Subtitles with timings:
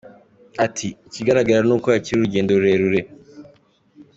[0.65, 2.99] Ati “Ikigaragara ni uko hakiri urugendo rurerure.